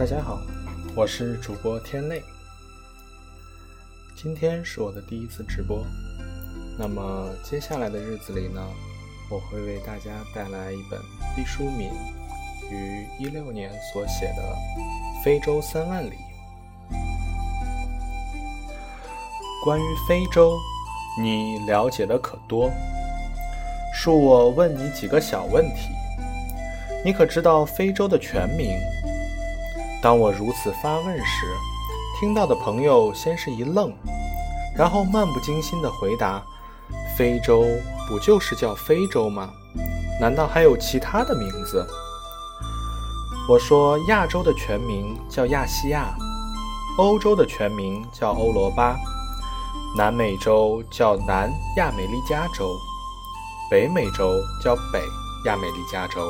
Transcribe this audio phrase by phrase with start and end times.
[0.00, 0.40] 大家好，
[0.96, 2.22] 我是主播天泪。
[4.16, 5.84] 今天是我的第一次直播，
[6.78, 8.66] 那么接下来的日子里呢，
[9.30, 10.98] 我会为大家带来一本
[11.36, 11.90] 毕淑敏
[12.70, 14.56] 于一六年所写的
[15.22, 16.14] 《非洲三万里》。
[19.62, 20.56] 关于非洲，
[21.20, 22.70] 你了解的可多？
[23.94, 25.90] 恕我问你几个小问题：
[27.04, 28.78] 你可知道非洲的全名？
[30.02, 31.46] 当我如此发问时，
[32.18, 33.92] 听到的朋友先是一愣，
[34.74, 36.42] 然后漫不经心地回答
[37.18, 37.64] ：“非洲
[38.08, 39.50] 不就是叫非洲吗？
[40.18, 41.86] 难道还有其他的名字？”
[43.46, 46.14] 我说：“亚洲的全名叫亚细亚，
[46.96, 48.96] 欧洲的全名叫欧罗巴，
[49.94, 52.74] 南美洲叫南亚美利加州，
[53.70, 54.32] 北美洲
[54.64, 55.02] 叫北
[55.44, 56.26] 亚美利加州，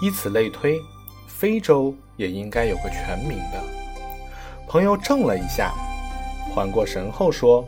[0.00, 0.80] 以此类推，
[1.40, 3.58] 非洲。”也应该有个全名的。
[4.68, 5.72] 朋友怔了一下，
[6.52, 7.66] 缓过神后说：“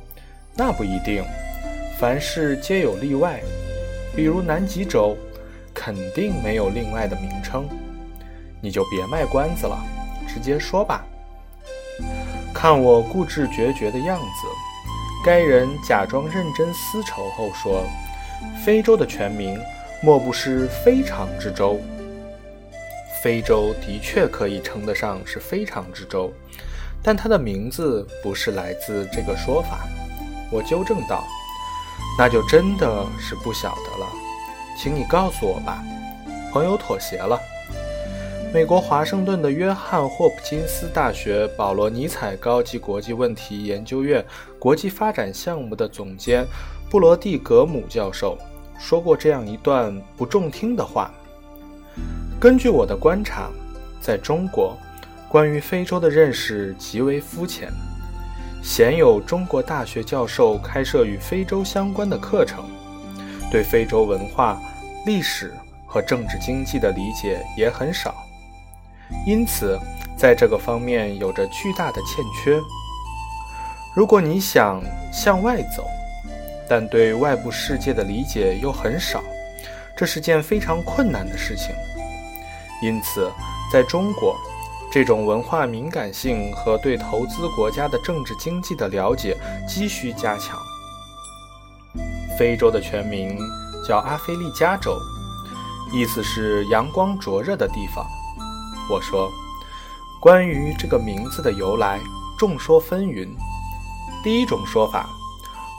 [0.55, 1.25] 那不一定，
[1.99, 3.41] 凡事皆有例外。
[4.15, 5.17] 比如南极洲，
[5.73, 7.67] 肯定没有另外的名称。
[8.61, 9.83] 你就别卖关子了，
[10.29, 11.03] 直接说吧。”
[12.53, 14.47] 看我固执决绝的样子，
[15.25, 17.85] 该人假装认真思愁后说
[18.63, 19.59] ：“非洲的全名，
[20.03, 21.81] 莫不是非常之洲？”
[23.23, 26.33] 非洲的确可以称得上是非常之洲，
[27.03, 29.87] 但它的名字不是来自这个说法。
[30.51, 31.25] 我纠正道
[32.19, 34.07] ：“那就真的是不晓得了，
[34.77, 35.83] 请你告诉我吧。”
[36.53, 37.39] 朋友妥协了。
[38.53, 44.23] 美国华盛顿的约翰霍普金斯大学保罗尼采高级国际问题研究院
[44.59, 46.45] 国际发展项目的总监
[46.91, 48.37] 布罗蒂格姆教授
[48.79, 51.11] 说过这样一段不中听的话。
[52.43, 53.49] 根据我的观察，
[54.01, 54.77] 在中国，
[55.29, 57.71] 关于非洲的认识极为肤浅。
[58.65, 62.65] 鲜有中国大学教授开设与非洲相关的课程，
[63.49, 64.61] 对非洲文化、
[65.07, 65.55] 历史
[65.87, 68.13] 和政治经济的理解也很少。
[69.25, 69.79] 因此，
[70.17, 72.61] 在这个方面有着巨大的欠缺。
[73.95, 74.83] 如果你想
[75.13, 75.87] 向外走，
[76.69, 79.23] 但对外部世界的理解又很少，
[79.97, 81.73] 这是件非常困难的事情。
[82.83, 83.31] 因此，
[83.73, 84.37] 在中国，
[84.91, 89.37] 这种文化敏感性和对投资国家的政治经济的了解，
[89.69, 90.59] 急需加强。
[92.37, 93.39] 非洲的全名
[93.87, 94.99] 叫阿非利加州，
[95.93, 98.05] 意思是阳光灼热的地方。
[98.91, 99.31] 我说，
[100.21, 102.01] 关于这个名字的由来，
[102.37, 103.29] 众说纷纭。
[104.25, 105.09] 第一种说法，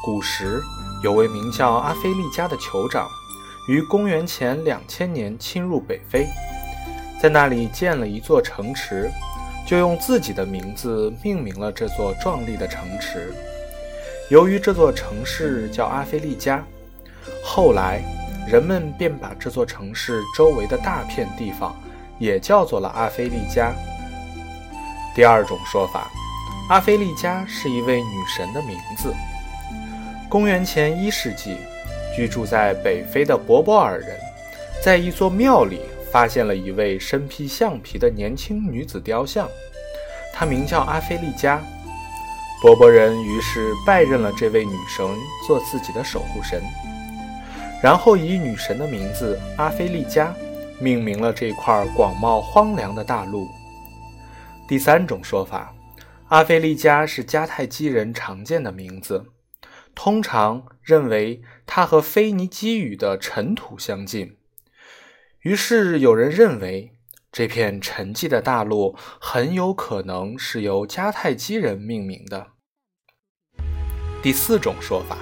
[0.06, 0.62] 古时
[1.04, 3.10] 有位名叫阿非利加的酋长，
[3.68, 6.28] 于公元前两千年侵入北非。
[7.24, 9.10] 在那里建了一座城池，
[9.66, 13.34] 就用自己的名字命名了这座壮丽的城池。
[14.30, 16.62] 由于这座城市叫阿菲利加，
[17.42, 18.02] 后来
[18.46, 21.74] 人们便把这座城市周围的大片地方
[22.20, 23.74] 也叫做了阿菲利加。
[25.16, 26.12] 第二种说法，
[26.68, 29.14] 阿菲利加是一位女神的名字。
[30.28, 31.56] 公元前一世纪，
[32.14, 34.20] 居住在北非的博博尔人，
[34.84, 35.80] 在一座庙里。
[36.14, 39.50] 发现了一位身披橡皮的年轻女子雕像，
[40.32, 41.60] 她名叫阿菲利加。
[42.62, 45.04] 波波人于是拜认了这位女神
[45.48, 46.62] 做自己的守护神，
[47.82, 50.32] 然后以女神的名字阿菲利加
[50.80, 53.48] 命名了这块广袤荒凉的大陆。
[54.68, 55.74] 第三种说法，
[56.28, 59.26] 阿菲利加是迦太基人常见的名字，
[59.96, 64.38] 通常认为它和腓尼基语的尘土相近。
[65.44, 66.94] 于是有人认为，
[67.30, 72.48] 这片沉寂的大陆很有可能是由迦太基人命名的。
[74.22, 75.18] 第四种说法，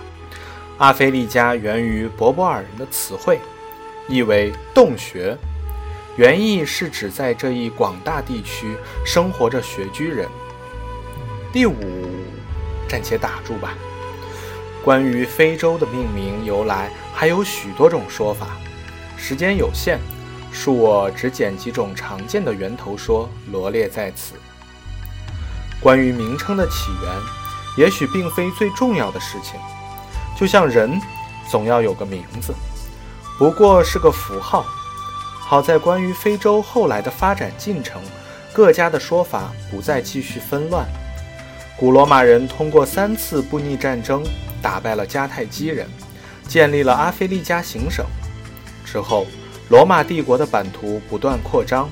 [0.77, 3.39] 阿非利加源于博博尔人的词汇，
[4.07, 5.35] 意为洞穴，
[6.17, 10.29] 原意是指在这一广大地区生活着穴居人。
[11.51, 11.73] 第五，
[12.87, 13.73] 暂且打住吧。
[14.83, 18.55] 关于非洲的命名由来，还有许多种说法。
[19.23, 19.99] 时间有限，
[20.51, 24.33] 恕我只捡几种常见的源头说罗列在此。
[25.79, 27.13] 关于名称的起源，
[27.77, 29.59] 也许并非最重要的事情。
[30.35, 30.99] 就像人，
[31.47, 32.51] 总要有个名字，
[33.37, 34.65] 不过是个符号。
[35.39, 38.01] 好在关于非洲后来的发展进程，
[38.51, 40.87] 各家的说法不再继续纷乱。
[41.77, 44.23] 古罗马人通过三次布匿战争
[44.63, 45.87] 打败了迦太基人，
[46.47, 48.03] 建立了阿非利加行省。
[48.83, 49.27] 之后，
[49.69, 51.89] 罗马帝国的版图不断扩张，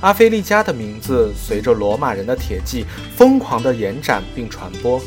[0.00, 2.84] 阿非利加的名字随着罗马人的铁骑
[3.16, 5.00] 疯狂地延展并传播。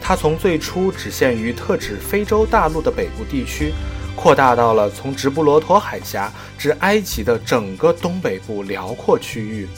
[0.00, 3.72] 它从最初只限于特指非洲大陆的北部地区，
[4.16, 9.68] 扩大到了从直布罗陀海峡至埃及的整个东北部辽阔区域。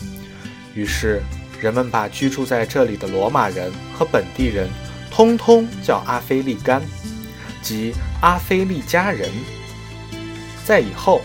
[0.75, 1.23] 于是，
[1.61, 4.69] 人们把居住在这里的罗马人和本地人
[5.11, 6.81] 通通叫阿非利干，
[7.61, 9.31] 即阿非利加人。
[10.65, 11.21] 在以后，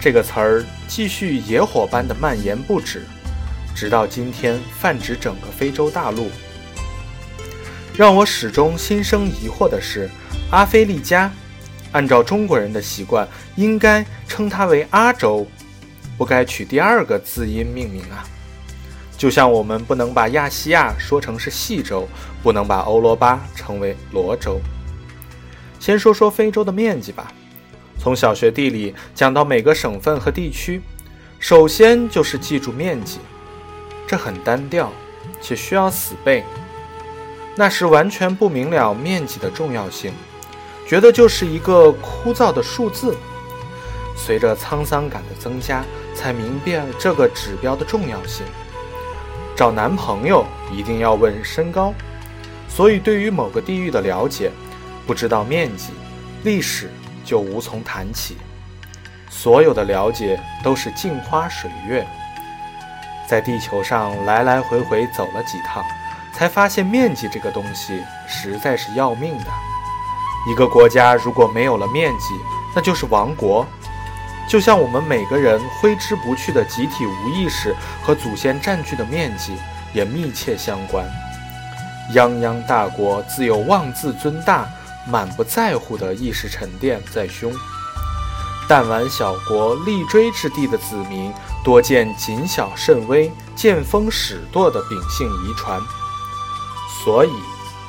[0.00, 3.02] 这个词儿继续野火般的蔓延不止，
[3.74, 6.30] 直到今天泛指整个非洲大陆。
[7.96, 10.08] 让我始终心生疑惑的是，
[10.50, 11.30] 阿非利加，
[11.92, 13.26] 按照中国人的习惯，
[13.56, 15.46] 应该称它为阿洲，
[16.16, 18.24] 不该取第二个字音命名啊。
[19.16, 22.08] 就像我们不能把亚细亚说成是细洲，
[22.40, 24.60] 不能把欧罗巴称为罗洲。
[25.80, 27.32] 先说说非洲的面积吧，
[27.98, 30.80] 从小学地理讲到每个省份和地区，
[31.38, 33.18] 首先就是记住面积，
[34.06, 34.92] 这很单调，
[35.40, 36.44] 且需要死背。
[37.56, 40.12] 那时完全不明了面积的重要性，
[40.86, 43.16] 觉得就是一个枯燥的数字。
[44.16, 45.84] 随着沧桑感的增加，
[46.14, 48.46] 才明辨这个指标的重要性。
[49.56, 51.92] 找男朋友一定要问身高，
[52.68, 54.52] 所以对于某个地域的了解，
[55.06, 55.90] 不知道面积、
[56.44, 56.88] 历史
[57.28, 58.38] 就无从谈起。
[59.28, 62.06] 所有的了解都是镜花水月，
[63.28, 65.84] 在地球上来来回回走了几趟。
[66.32, 69.46] 才发现面积这个东西实在是要命的。
[70.48, 72.38] 一个国家如果没有了面积，
[72.76, 73.66] 那就是亡国。
[74.48, 79.56] 就像我们每个人挥之不去的集体无意识和祖先占据的面积
[79.92, 81.04] 也密切相关。
[82.14, 84.68] 泱泱大国自有妄自尊大、
[85.08, 87.52] 满不在乎的意识沉淀在胸。
[88.68, 91.32] 弹丸小国立锥之地的子民
[91.64, 95.80] 多见谨小慎微、见风使舵的秉性遗传。
[97.02, 97.30] 所以，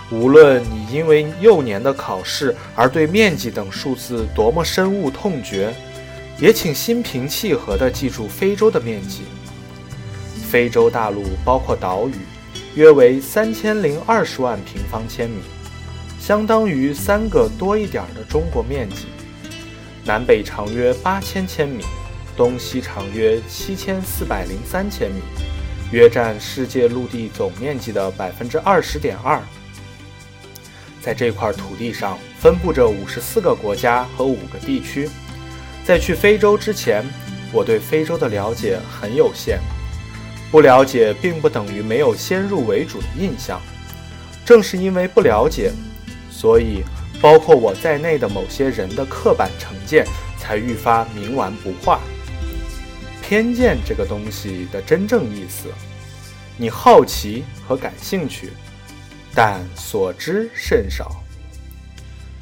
[0.10, 5.76] 无论你因为幼年的考试而对面积等数字多么深恶痛绝，
[6.40, 9.24] 也请心平气和地记住非洲的面积。
[10.50, 12.16] 非洲大陆包括岛屿，
[12.76, 15.42] 约为三千零二十万平方千米，
[16.30, 19.08] 相当于三个多一点的中国面积。
[20.06, 21.84] 南北长约八千千米，
[22.38, 25.22] 东西长约七千四百零三千米。
[25.92, 29.42] 约占世界陆地总面积的百分之二十点二。
[31.02, 35.10] 在这块土地上，分布着五十四个国家和五个地区。
[35.84, 37.04] 在去非洲之前，
[37.52, 39.60] 我对非洲的了解很有限。
[40.52, 43.60] 不了解并不等于没有先入为主的印象。
[44.46, 45.72] 正是因为不了解，
[46.40, 46.84] 所以
[47.22, 50.06] 包括我在内的某些人的刻板成见
[50.38, 52.00] 才愈发冥顽不化。
[53.22, 55.68] 偏见这个东西的真正意思，
[56.56, 58.52] 你好奇和感兴趣，
[59.36, 61.22] 但所知甚少。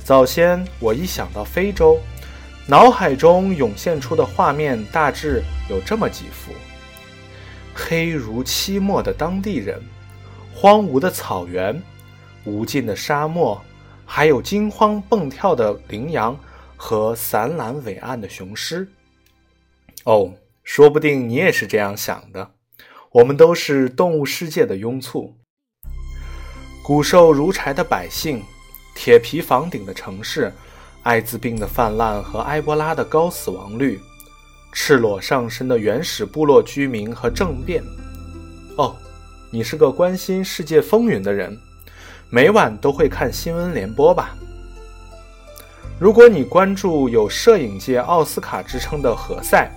[0.03, 1.99] 早先我一想到非洲，
[2.67, 5.41] 脑海中涌现出的画面大致
[5.71, 6.51] 有这么几幅：
[7.73, 9.81] 黑如漆墨的当地人，
[10.53, 11.81] 荒芜的草原，
[12.45, 13.59] 无尽的沙漠，
[14.07, 16.35] 还有惊慌蹦跳的羚羊
[16.75, 18.87] 和散览伟岸的雄狮。
[20.05, 20.33] 哦。
[20.69, 22.51] 说不定你也是这样想的。
[23.13, 25.33] 我们都是动物世界的庸畜。
[26.83, 28.43] 骨瘦如柴的百姓，
[28.93, 30.51] 铁皮房顶的城市，
[31.03, 33.97] 艾滋病的泛滥和埃博拉的高死亡率，
[34.73, 37.81] 赤裸上身的原始部落居民和政变。
[38.77, 38.93] 哦，
[39.49, 41.57] 你是个关心世界风云的人，
[42.29, 44.35] 每晚都会看新闻联播吧？
[45.99, 49.69] 如果你关注有摄影界奥斯卡之称的何塞。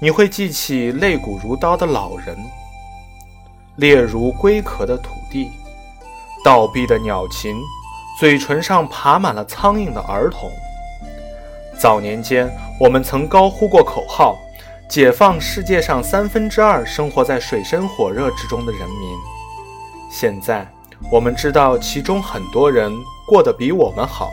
[0.00, 2.36] 你会记起肋骨如刀的老人，
[3.76, 5.48] 裂如龟壳的土地，
[6.44, 7.56] 倒闭的鸟禽，
[8.20, 10.50] 嘴唇上爬满了苍蝇的儿童。
[11.78, 14.36] 早年间，我们曾高呼过口号，
[14.90, 19.16] 解放世界上三分之二生活在水深火热之中的人民。
[20.10, 20.66] 现在，
[21.10, 22.92] 我们知道其中很多人
[23.26, 24.30] 过得比我们好，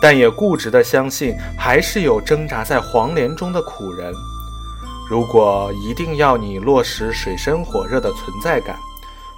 [0.00, 4.12] 但也固执地相信，还是有挣扎在黄连中的苦人。
[5.10, 8.76] 如果一定要你落实水深火热的存在感，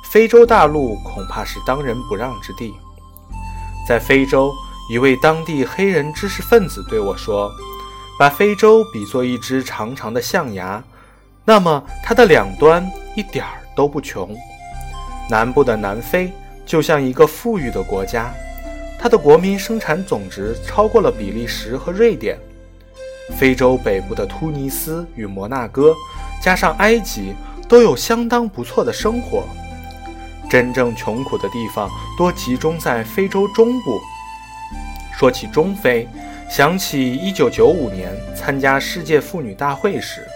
[0.05, 2.75] 非洲大陆恐怕是当仁不让之地。
[3.89, 4.53] 在非洲，
[4.91, 7.51] 一位当地黑人知识分子对我说
[8.19, 10.83] ：“把非洲比作一只长长的象牙，
[11.45, 14.37] 那么它的两端一点儿都不穷。
[15.31, 16.33] 南部的南非
[16.67, 18.35] 就像一个富裕的国家，
[18.99, 22.37] 它的国民生产总值超过了比利时和瑞典。”
[23.39, 25.95] 非洲北部的突尼斯与摩纳哥，
[26.43, 27.33] 加上埃及，
[27.69, 29.45] 都有相当不错的生活。
[30.51, 34.01] 真正穷苦的地方多集中在非洲中部。
[35.17, 36.09] 说起中非，
[36.51, 40.27] 想起1995年参加世界妇女大会时，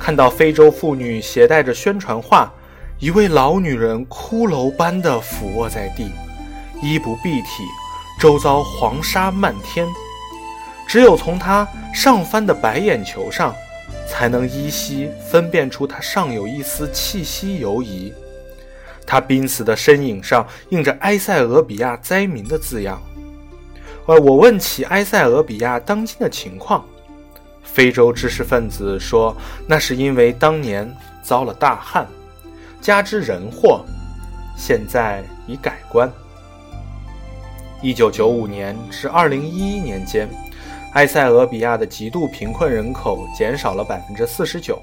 [0.00, 2.50] 看到非洲妇女携带着宣传画，
[3.00, 6.10] 一位老女人骷髅般的俯卧在地，
[6.82, 7.62] 衣不蔽体，
[8.20, 9.86] 周遭黄沙漫天，
[10.88, 13.54] 只有从她上翻的白眼球上，
[14.08, 18.12] 才能依稀分辨出她尚有一丝气息游移。
[19.06, 23.00] 她濒死的身影上印着埃塞俄比亚灾民的字样。
[24.06, 26.84] 而我问起埃塞俄比亚当今的情况，
[27.62, 29.36] 非洲知识分子说，
[29.68, 32.04] 那是因为当年遭了大旱，
[32.80, 33.84] 加之人祸，
[34.56, 36.10] 现在已改观。
[37.82, 40.28] 一九九五年至二零一一年间，
[40.94, 44.82] 埃塞俄比亚的极度贫困人口减少了百分之四十九。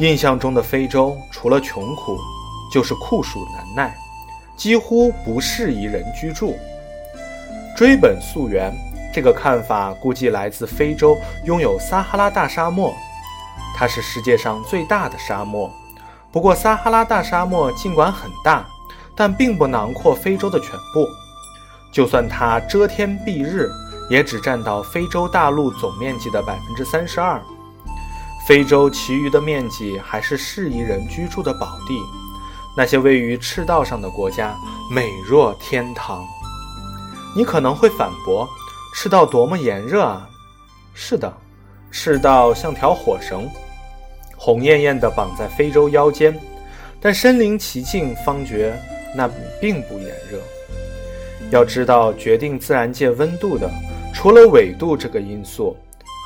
[0.00, 2.18] 印象中的非洲，除了穷苦。
[2.70, 3.96] 就是酷暑难耐，
[4.54, 6.54] 几乎不适宜人居住。
[7.74, 8.70] 追本溯源，
[9.10, 11.16] 这个看法估计来自非洲
[11.46, 12.94] 拥有撒哈拉大沙漠，
[13.74, 15.72] 它是世界上最大的沙漠。
[16.38, 18.64] 不过，撒哈拉大沙漠尽管很大，
[19.16, 21.04] 但并不囊括非洲的全部。
[21.90, 23.68] 就算它遮天蔽日，
[24.08, 27.42] 也只占到非洲大陆总面积的百分之三十二。
[28.46, 32.00] 非洲其余的面积还是适宜人居住的宝地。
[32.76, 34.54] 那些位于赤道上的国家
[34.94, 36.24] 美若天堂。
[37.34, 38.48] 你可能会反驳：
[38.94, 40.28] 赤道多么炎热啊！
[40.94, 41.36] 是的，
[41.90, 43.50] 赤道像条火绳，
[44.38, 46.34] 红艳艳的绑在非洲腰间。
[47.00, 48.74] 但身临其境，方觉
[49.14, 49.30] 那
[49.60, 50.38] 并不炎热。
[51.50, 53.70] 要知道，决定自然界温度的，
[54.12, 55.76] 除了纬度这个因素，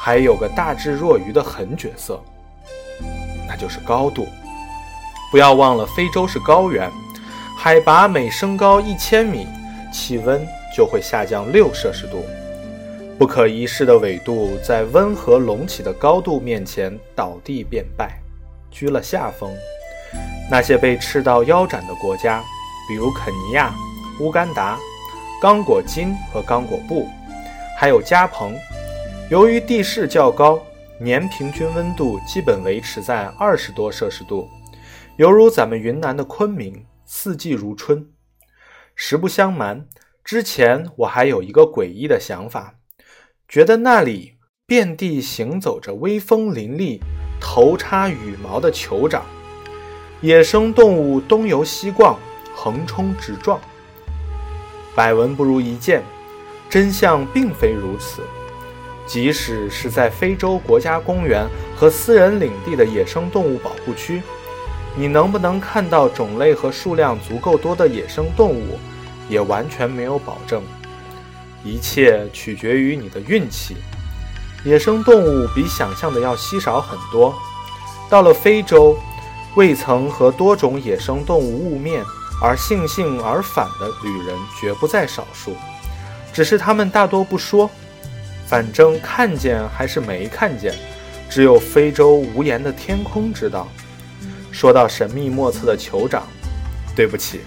[0.00, 2.21] 还有个大智若愚的狠角色，
[3.47, 4.26] 那就是高度。
[5.31, 6.90] 不要忘了，非洲是高原，
[7.57, 9.47] 海拔每升高一千米，
[9.92, 10.40] 气温
[10.75, 12.25] 就会下降六摄氏度。
[13.19, 18.19] 不可一世的纬度在温和隆起的高度面前倒地便败，
[18.71, 19.52] 居了下风。
[20.50, 22.42] 那些被赤道腰斩的国家，
[22.88, 23.73] 比如肯尼亚、
[24.21, 24.76] 乌干达、
[25.40, 27.09] 刚果金和刚果布，
[27.78, 28.57] 还有加蓬，
[29.31, 30.61] 由于地势较高，
[30.99, 34.49] 年平均温度基本维持在二十多摄氏度。
[35.16, 38.04] 犹如咱们云南的昆明，四季如春。
[38.97, 39.87] 实不相瞒，
[40.25, 42.75] 之前我还有一个诡异的想法，
[43.53, 44.33] 觉得那里
[44.65, 46.99] 遍地行走着威风凛凛、
[47.39, 49.27] 头插羽毛的酋长，
[50.23, 52.19] 野生动物东游西逛，
[52.55, 53.61] 横冲直撞。
[54.95, 56.03] 百闻不如一见，
[56.71, 58.23] 真相并非如此。
[59.07, 64.23] 即使是在非洲国家公园和私人领地的野生动物保护区。
[64.97, 68.79] 你能不能看到种类和数量足够多的野生动物，
[69.29, 70.63] 也完全没有保证。
[71.64, 73.76] 一切取决于你的运气。
[74.64, 77.35] 野生动物比想象的要稀少很多。
[78.09, 78.97] 到了非洲，
[79.57, 82.04] 未曾和多种野生动物晤面
[82.42, 85.57] 而悻悻而返的旅人绝不在少数，
[86.33, 87.71] 只是他们大多不说，
[88.47, 90.75] 反正看见还是没看见，
[91.31, 93.66] 只有非洲无言的天空知道。
[94.50, 96.25] 说到神秘莫测的酋长，
[96.95, 97.40] 对不起，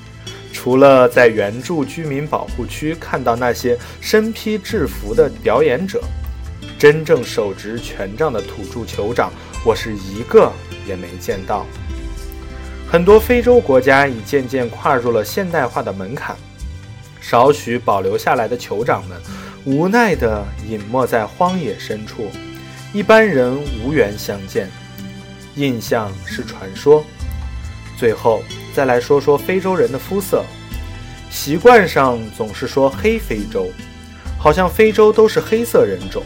[0.55, 6.01] 除了在原住居民保护区看到那些身披制服的表演者，
[6.79, 9.33] 真正手执权杖的土著酋长，
[9.65, 10.49] 我是一个
[10.87, 11.65] 也没见到。
[12.89, 16.37] 很多非洲国家已渐渐跨入了现代化的门槛，
[17.19, 19.21] 少许保留下来的酋长们，
[19.65, 22.31] 无奈地隐没在荒野深处，
[22.93, 24.71] 一般人无缘相见。
[25.55, 27.03] 印象是传说。
[27.97, 28.41] 最后
[28.75, 30.43] 再来说说非洲人的肤色，
[31.31, 33.69] 习惯上总是说黑非洲，
[34.37, 36.21] 好像非洲都是黑色人种。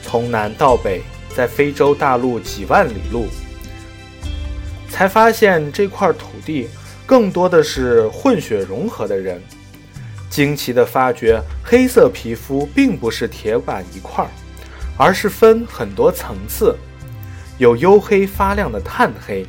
[0.00, 1.02] 从南到北，
[1.34, 3.26] 在非洲大陆几万里路，
[4.88, 6.68] 才发现这块土地
[7.04, 9.42] 更多的是混血融合的人。
[10.30, 14.24] 惊奇地发觉，黑色皮肤并不是铁板一块，
[14.96, 16.76] 而是分很多层次。
[17.58, 19.44] 有黝黑发亮的炭黑，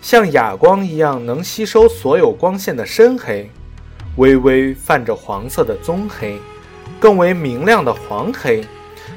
[0.00, 3.50] 像哑光一样能吸收所有光线的深黑，
[4.16, 6.38] 微微泛着黄色的棕黑，
[7.00, 8.64] 更为明亮的黄黑，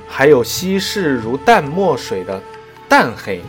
[0.07, 2.41] 还有稀释如淡墨水的
[2.89, 3.41] 淡黑。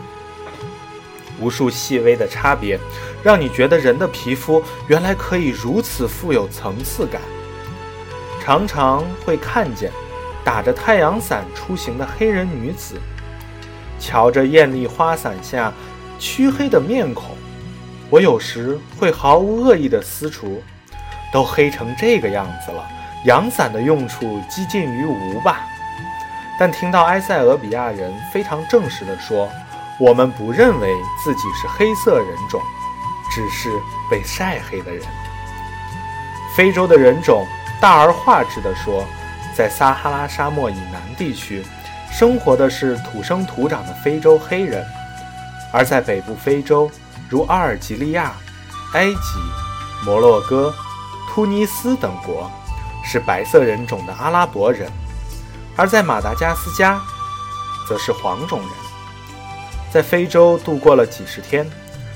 [1.39, 2.79] 无数细微的差别，
[3.23, 7.19] 让你觉得人的皮肤原来可以如此富有层次感。
[8.41, 9.91] 常常会看见
[10.43, 12.95] 打着太阳伞出行的黑人女子。
[13.99, 15.73] 瞧着艳丽花伞下
[16.19, 17.35] 黢黑的面孔。
[18.09, 20.61] 我有时会毫无恶意地撕除，
[21.31, 22.87] 都黑成这个样子了，
[23.25, 25.65] 阳伞的用处几近于无吧？
[26.59, 29.49] 但听到埃塞俄比亚人非常正式地说
[29.99, 30.89] ：“我们不认为
[31.23, 32.61] 自己是黑色人种，
[33.31, 33.71] 只是
[34.11, 35.03] 被晒黑的人。”
[36.55, 37.47] 非洲的人种
[37.81, 39.03] 大而化之地说，
[39.55, 41.63] 在撒哈拉沙漠以南地区，
[42.11, 44.85] 生活的是土生土长的非洲黑人，
[45.73, 46.89] 而在北部非洲，
[47.27, 48.33] 如阿尔及利亚、
[48.93, 49.39] 埃及、
[50.05, 50.71] 摩洛哥、
[51.29, 52.49] 突尼斯等国，
[53.03, 54.89] 是白色人种的阿拉伯人。
[55.75, 57.01] 而在马达加斯加，
[57.89, 58.69] 则是黄种人。
[59.91, 61.67] 在非洲度过了几十天，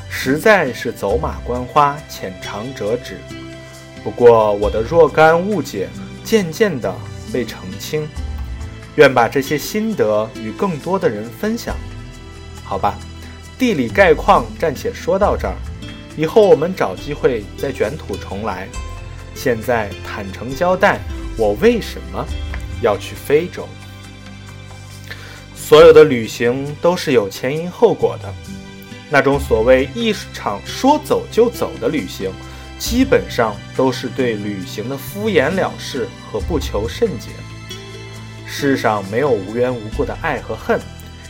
[0.08, 3.20] 实在是走马观花、浅尝辄止。
[4.04, 5.90] 不过，我的若干误解
[6.24, 6.94] 渐渐地
[7.34, 8.08] 被澄清，
[8.96, 11.76] 愿把这些心得与更多的人分享。
[12.64, 12.96] 好吧，
[13.58, 15.56] 地理概况暂且说到这儿，
[16.16, 18.68] 以后我们找机会再卷土重来。
[19.34, 21.00] 现在坦诚交代，
[21.38, 22.26] 我为什么？
[22.84, 23.68] 要去非洲，
[25.56, 28.32] 所有的旅行都是有前因后果的。
[29.10, 32.32] 那种所谓一场说走就走的旅行，
[32.78, 37.32] 基本上都是对旅行的敷衍了事和不求甚解。
[38.46, 40.80] 世上没有无缘无故的爱和恨，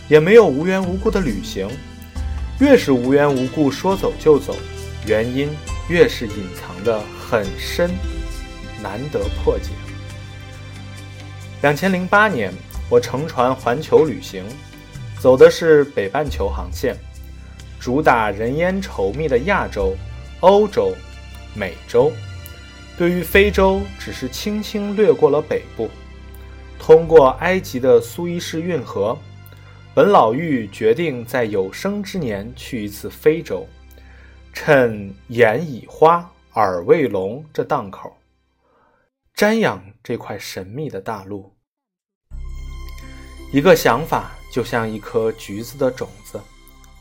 [0.10, 1.70] 也没有无缘无故的旅行。
[2.60, 4.56] 越是无缘无故说走就走，
[5.06, 5.48] 原因
[5.90, 7.92] 越是隐藏的很深，
[8.82, 9.70] 难得破解。
[11.62, 12.52] 两千零八年，
[12.90, 14.44] 我乘船环球旅行，
[15.20, 16.96] 走的是北半球航线，
[17.80, 19.96] 主打人烟稠密的亚洲、
[20.40, 20.94] 欧洲、
[21.54, 22.12] 美洲。
[22.98, 25.92] 对于非洲，只是轻轻掠过了北部。
[26.80, 29.16] 通过埃及的苏伊士运河，
[29.98, 33.66] 本老妪决定在有生之年去一次非洲，
[34.54, 38.16] 趁眼已花、耳未聋这档口。
[39.36, 41.52] 瞻仰这块神秘的大陆，
[43.52, 46.40] 一个想法就像一颗橘子的种子，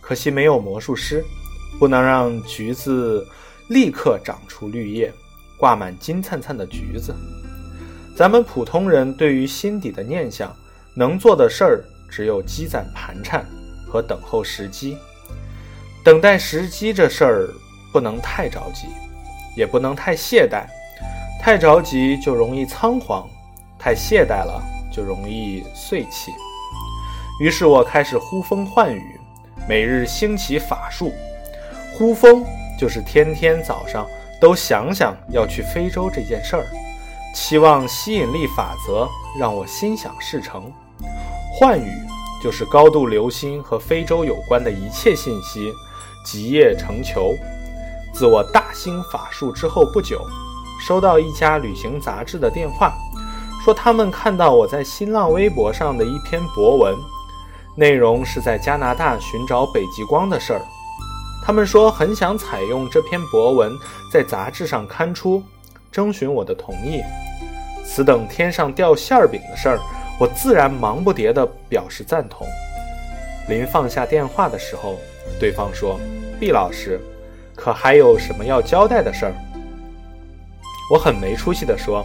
[0.00, 1.22] 可惜没有魔术师，
[1.78, 3.22] 不能让橘子
[3.68, 5.12] 立刻长出绿叶，
[5.58, 7.14] 挂满金灿灿的橘子。
[8.16, 10.56] 咱们普通人对于心底的念想，
[10.94, 13.44] 能做的事儿只有积攒盘缠
[13.88, 14.96] 和等候时机。
[16.04, 17.48] 等待时机这事儿
[17.92, 18.86] 不能太着急，
[19.56, 20.66] 也不能太懈怠。
[21.42, 23.28] 太着急就容易仓皇，
[23.78, 26.32] 太懈怠了就容易碎气。
[27.40, 29.20] 于是我开始呼风唤雨，
[29.68, 31.12] 每日兴起法术。
[31.92, 32.44] 呼风
[32.78, 34.06] 就是天天早上
[34.40, 36.66] 都想想要去非洲这件事儿，
[37.34, 40.72] 期望吸引力法则让我心想事成。
[41.58, 41.90] 幻语
[42.42, 45.72] 就是高度留心和非洲有关的一切信息，
[46.22, 47.34] 集腋成裘。
[48.12, 50.20] 自我大兴法术之后不久。
[50.86, 52.92] 收到一家旅行杂志的电话，
[53.64, 56.94] 说他们看到我在新浪微博上的一篇博文，
[57.74, 60.60] 内容是在加拿大寻找北极光的事儿。
[61.42, 63.72] 他们说很想采用这篇博文
[64.12, 65.42] 在杂志上刊出，
[65.90, 67.00] 征询我的同意。
[67.82, 69.80] 此等天上掉馅儿饼的事儿，
[70.18, 72.46] 我自然忙不迭地表示赞同。
[73.48, 74.98] 临放下电话的时候，
[75.38, 76.00] 对方说
[76.40, 77.00] ：“毕老师，
[77.54, 79.34] 可还有什么要交代的事儿？”
[80.90, 82.04] 我很没出息地说：“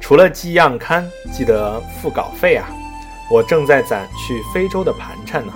[0.00, 2.68] 除了寄样刊，记得付稿费啊！
[3.30, 5.52] 我正在攒去非洲的盘缠呢。”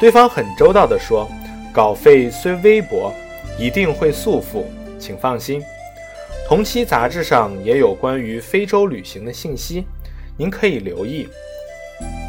[0.00, 1.28] 对方很周到地说
[1.72, 3.12] ：“稿费虽微薄，
[3.58, 4.66] 一定会速付，
[4.98, 5.62] 请放心。
[6.48, 9.84] 同期杂志上也有关于非洲旅行的信息，
[10.40, 11.28] 您可以留意。”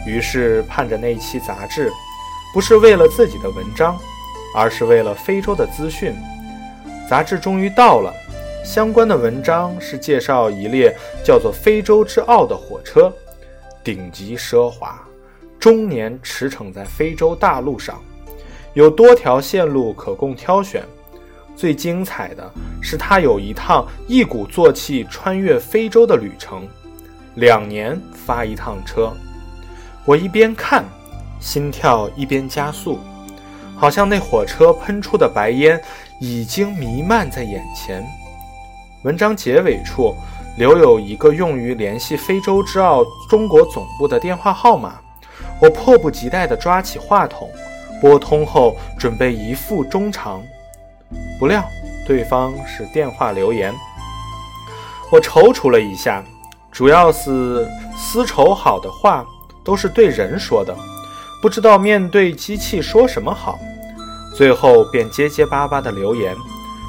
[0.05, 1.89] 于是盼着那一期杂志，
[2.53, 3.97] 不是为了自己的文章，
[4.53, 6.13] 而是为了非洲的资讯。
[7.09, 8.13] 杂志终于到了。
[8.63, 13.11] 相关的文章是介绍一列叫做“非洲之傲”的火车，
[13.83, 15.01] 顶级奢华，
[15.59, 17.99] 终年驰骋在非洲大陆上，
[18.73, 20.83] 有多条线路可供挑选。
[21.55, 22.51] 最精彩的
[22.83, 26.67] 是，它有一趟一鼓作气穿越非洲的旅程，
[27.35, 29.11] 两年发一趟车。
[30.05, 30.83] 我一边看，
[31.39, 32.99] 心跳一边加速，
[33.75, 35.81] 好像那火车喷出的白烟
[36.19, 38.03] 已经弥漫在眼前。
[39.03, 40.15] 文章结尾处
[40.57, 44.99] 留有一个用于联系非洲之奥中国总部的电话号码，
[45.59, 47.49] 我迫不及待地抓起话筒，
[47.99, 50.43] 拨通后准备一付衷肠，
[51.39, 51.63] 不料
[52.05, 53.73] 对方是电话留言。
[55.11, 56.23] 我踌躇了一下，
[56.71, 59.25] 主要是丝绸好的话
[59.63, 60.75] 都是对人说的，
[61.41, 63.59] 不知道面对机器说什么好。
[64.35, 66.35] 最后便结结巴巴地留言，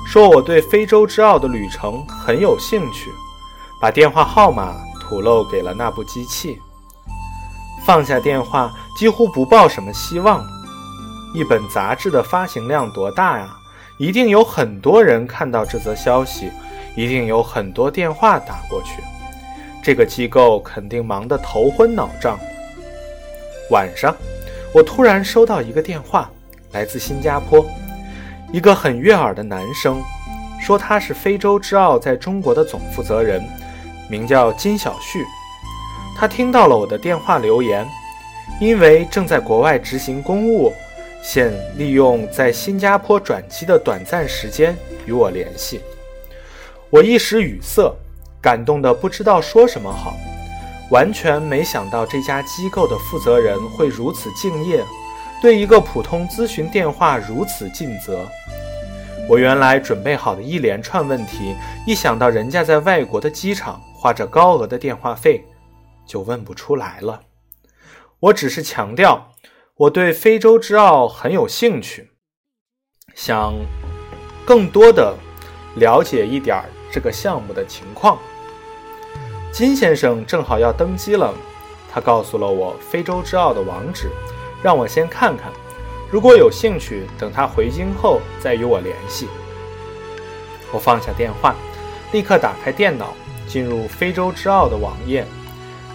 [0.07, 3.11] 说我对非洲之奥的旅程很有兴趣，
[3.81, 6.57] 把电话号码吐露给了那部机器。
[7.85, 10.47] 放下电话，几乎不抱什么希望。
[11.35, 13.57] 一本杂志的发行量多大呀？
[13.99, 16.51] 一定有很多人看到这则消息，
[16.97, 19.03] 一定有很多电话打过去。
[19.83, 22.39] 这个机构肯定忙得头昏脑胀。
[23.71, 24.17] 晚上，
[24.73, 26.31] 我突然收到一个电话，
[26.71, 27.67] 来自新加坡，
[28.53, 30.01] 一个很悦耳的男生，
[30.61, 33.43] 说他是非洲之奥在中国的总负责人，
[34.09, 35.25] 名叫金小旭。
[36.17, 37.85] 他听到了我的电话留言，
[38.61, 40.73] 因为正在国外执行公务，
[41.25, 45.81] 现利用在新加坡转机的短暂时间与我联系。
[46.89, 47.93] 我一时语塞。
[48.43, 50.17] 感动的不知道说什么好，
[50.91, 54.85] 完全没想到这家机构的负责人会如此敬业，
[55.41, 58.27] 对一个普通咨询电话如此尽责。
[59.29, 61.55] 我原来准备好的一连串问题，
[61.87, 65.45] 一想到人家在外国的机场花着高额的电话费，
[66.05, 67.21] 就问不出来了。
[68.19, 69.33] 我只是强调
[69.77, 72.11] 我对非洲之奥很有兴趣，
[73.15, 73.55] 想
[74.45, 75.17] 更多的
[75.77, 78.19] 了解一点这个项目的情况。
[79.53, 81.35] 金先生正好要登机了，
[81.93, 84.11] 他告诉了我非洲之奥的网址，
[84.63, 85.53] 让我先看看。
[86.11, 89.29] 如果有兴趣，等他回京后再与我联系。
[90.73, 91.55] 我放下电话，
[92.13, 93.13] 立刻打开电脑，
[93.47, 95.27] 进入非洲之奥的网页，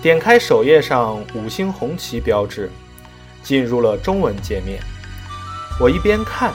[0.04, 2.72] 点开首页上五星红旗标志，
[3.42, 4.80] 进入了中文界面。
[5.80, 6.54] 我一边看，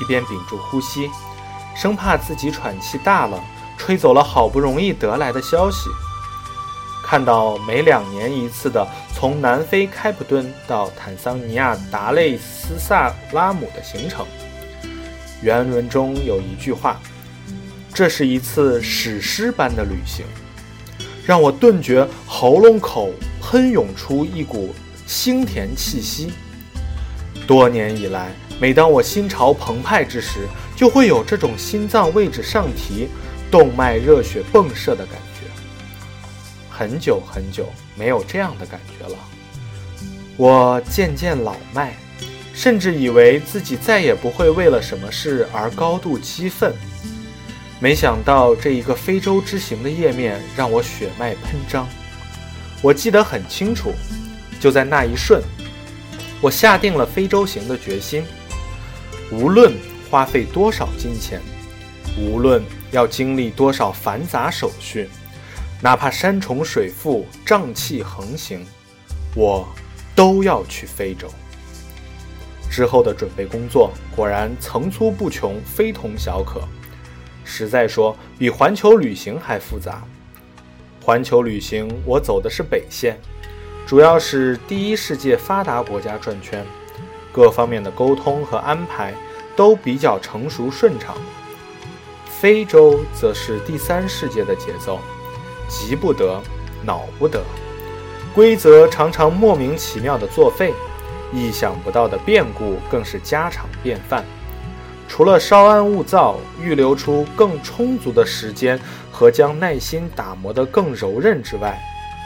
[0.00, 1.10] 一边屏住呼吸，
[1.74, 3.42] 生怕自己喘气大了，
[3.76, 5.90] 吹走了好不容易得来的消息。
[7.10, 14.26] 看到每两年一次的从南非开普敦到坦桑尼亚达累斯萨拉姆的行程，
[15.40, 17.00] 原文中有一句话
[17.94, 20.26] ：“这是一次史诗般的旅行”，
[21.24, 24.74] 让我顿觉喉咙口喷涌出一股
[25.06, 26.30] 腥甜气息。
[27.46, 33.08] 多年以来，每当我心潮澎湃之时，就会有这种心脏位置上提、
[33.50, 35.37] 动脉热血迸射的感觉。
[36.78, 39.18] 很久很久没有这样的感觉了，
[40.36, 41.92] 我渐渐老迈，
[42.54, 46.72] 甚至以为自己再也不会为了什么事而高度激愤。
[47.80, 51.84] 没想到这一个非洲之行的页面让我血脉喷张。
[52.80, 53.92] 我记得很清楚，
[54.60, 55.42] 就在那一瞬，
[56.40, 58.22] 我下定了非洲行的决心。
[59.32, 59.74] 无论
[60.08, 61.40] 花费多少金钱，
[62.16, 62.62] 无论
[62.92, 65.08] 要经历多少繁杂手续。
[65.80, 68.66] 哪怕山重水复、瘴气横行，
[69.36, 69.68] 我
[70.14, 71.28] 都要去非洲。
[72.70, 76.60] 之后的准备工作果然层出不穷、非同小可，
[77.44, 80.02] 实在说比环球旅行还复杂。
[81.02, 83.16] 环球旅行我走的是北线，
[83.86, 86.66] 主要是第一世界发达国家转圈，
[87.32, 89.14] 各方面的沟通和安排
[89.56, 91.16] 都比较成熟顺畅。
[92.26, 95.00] 非洲则是第三世界的节奏。
[95.68, 96.40] 急不得，
[96.82, 97.42] 恼不得，
[98.34, 100.72] 规则常常莫名其妙的作废，
[101.32, 104.24] 意想不到的变故更是家常便饭。
[105.06, 108.78] 除了稍安勿躁，预留出更充足的时间
[109.10, 111.78] 和将耐心打磨得更柔韧之外，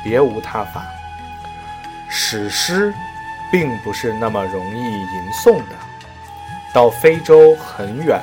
[0.03, 0.83] 别无他法。
[2.09, 2.93] 史诗，
[3.51, 5.77] 并不是那么容易吟诵的。
[6.75, 8.21] 到非洲很远，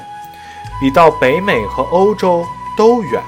[0.82, 2.46] 比到北美和欧洲
[2.78, 3.22] 都远。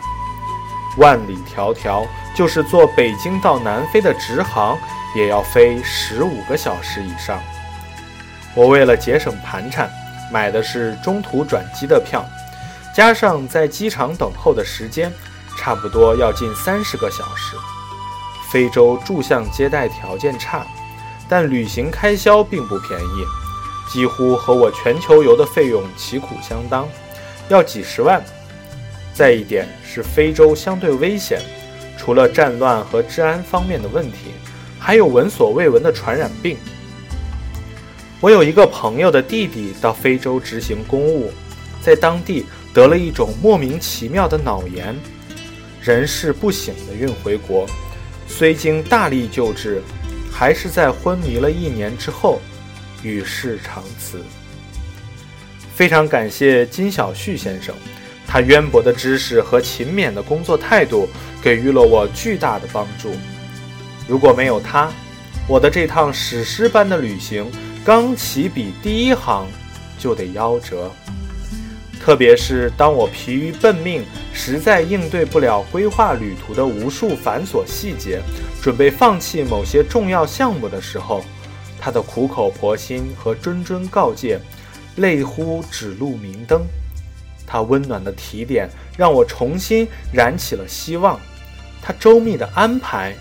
[0.98, 4.78] 万里迢迢，就是坐北京到南非的直航，
[5.16, 7.40] 也要飞十五个小时以上。
[8.54, 9.90] 我为了节省盘缠，
[10.32, 12.26] 买的是中途转机的票，
[12.94, 15.12] 加上在机场等候的时间，
[15.58, 17.56] 差不多要近三十个小时。
[18.52, 20.66] 非洲住相接待条件差，
[21.30, 23.26] 但旅行开销并不便宜，
[23.90, 26.86] 几乎和我全球游的费用旗鼓相当，
[27.48, 28.22] 要几十万。
[29.14, 31.42] 再一点是非洲相对危险，
[31.98, 34.32] 除了战乱和治安方面的问题，
[34.80, 36.58] 还有闻所未闻的传染病。
[38.20, 41.32] 我有一个朋友的弟弟到非洲执行公务，
[41.82, 44.96] 在当地得了一种莫名其妙的脑炎，
[45.82, 47.68] 人事不省的运回国，
[48.28, 49.82] 虽经大力救治，
[50.32, 52.40] 还是在昏迷了一年之后
[53.04, 54.22] 与世长辞。
[55.74, 57.74] 非常感谢金小旭先生。
[58.32, 61.06] 他渊博的知识和勤勉的工作态度
[61.42, 63.12] 给予了我巨大的帮助。
[64.08, 64.90] 如果没有他，
[65.50, 67.46] 我的这趟史诗般的旅行
[67.84, 69.46] 刚起笔第一行
[70.00, 70.90] 就得夭折。
[72.00, 74.02] 特别是当我疲于奔命，
[74.34, 78.22] 实在应对不了规划旅途的无数繁琐细节，
[78.62, 81.22] 准备放弃某些重要项目的时候，
[81.82, 84.40] 他的苦口婆心和谆谆告诫，
[84.96, 86.66] 类乎指路明灯。
[87.52, 91.20] 他温暖的提点，让我重新燃起了希望；
[91.82, 93.14] 他周密的安排，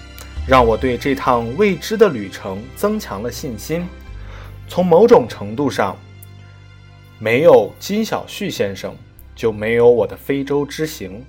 [0.46, 3.84] 让我对这趟未知的旅程增强了信心。
[4.68, 5.98] 从某种程度上，
[7.18, 8.94] 没有金小旭先生，
[9.34, 11.26] 就没有我的非洲之行，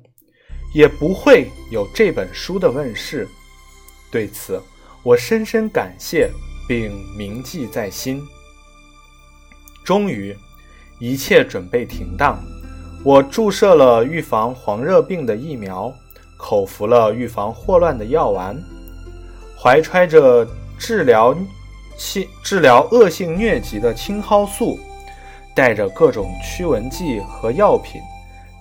[0.75, 3.27] 也不会有这本书的问世。
[4.11, 4.61] 对此，
[5.01, 6.29] 我深深感谢，
[6.67, 8.21] 并铭记在心。
[9.83, 10.37] 终于，
[10.99, 12.39] 一切准备停当。
[13.03, 15.91] 我注射了预防黄热病的疫苗，
[16.37, 18.55] 口服了预防霍乱的药丸，
[19.59, 21.35] 怀揣着治疗
[21.97, 24.79] 性治疗恶性疟疾的青蒿素，
[25.55, 27.99] 带着各种驱蚊剂和药品，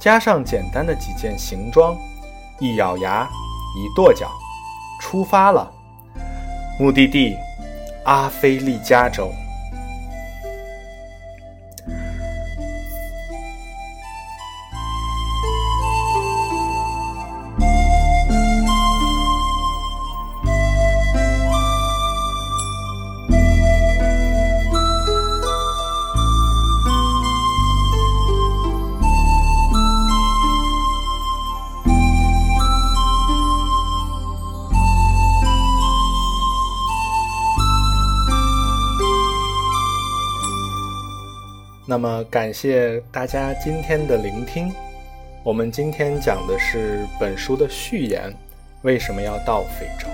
[0.01, 1.95] 加上简单的几件行装，
[2.59, 3.29] 一咬牙，
[3.77, 4.27] 一跺脚，
[5.03, 5.71] 出发了。
[6.79, 7.37] 目的地：
[8.05, 9.31] 阿非利加州。
[41.91, 44.73] 那么，感谢大家今天的聆听。
[45.43, 48.33] 我们今天讲的是本书的序言，
[48.83, 50.07] 为什么要到非洲？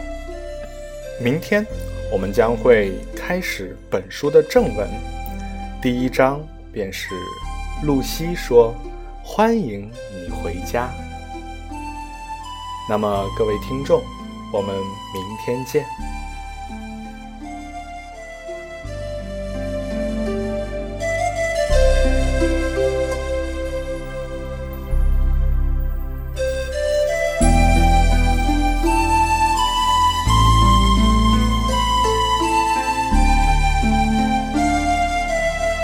[1.23, 1.67] 明天
[2.11, 4.89] 我们将会开始本书的正文，
[5.83, 6.41] 第一章
[6.73, 7.11] 便是
[7.83, 8.75] 露西说
[9.23, 10.89] ：“欢迎你回家。”
[12.89, 14.03] 那么，各位听众，
[14.51, 15.85] 我们明天见。